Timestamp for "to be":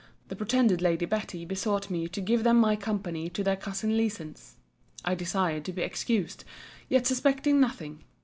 5.65-5.83